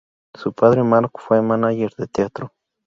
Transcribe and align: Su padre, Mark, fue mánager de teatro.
Su 0.35 0.51
padre, 0.53 0.81
Mark, 0.81 1.11
fue 1.19 1.43
mánager 1.43 1.93
de 1.95 2.07
teatro. 2.07 2.53